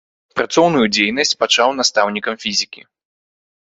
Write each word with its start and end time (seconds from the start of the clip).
Працоўную 0.37 0.81
дзейнасць 0.95 1.35
пачаў 1.45 1.69
настаўнікам 1.83 2.35
фізікі. 2.45 2.81